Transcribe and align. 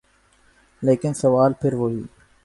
لیکن 0.81 1.13
سوال 1.21 1.51
پھر 1.61 1.73
وہی۔ 1.73 2.01